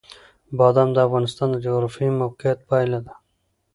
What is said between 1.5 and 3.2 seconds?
د جغرافیایي موقیعت پایله ده.